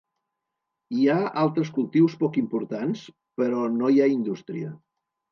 Hi 0.99 1.03
ha 1.09 1.17
altres 1.41 1.69
cultius 1.75 2.15
poc 2.21 2.39
importants 2.41 3.03
però 3.41 3.59
no 3.75 3.91
hi 3.91 3.99
ha 3.99 4.09
indústria. 4.15 4.73